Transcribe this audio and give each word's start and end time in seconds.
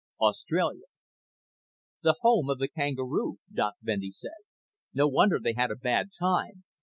AUSTRALIA 0.19 0.85
"The 2.01 2.15
home 2.21 2.49
of 2.49 2.57
the 2.57 2.67
kangaroo," 2.67 3.37
Doc 3.53 3.75
Bendy 3.83 4.09
said. 4.09 4.41
"No 4.95 5.07
wonder 5.07 5.37
they 5.39 5.53
had 5.53 5.69
a 5.69 5.75
bad 5.75 6.09
time. 6.17 6.63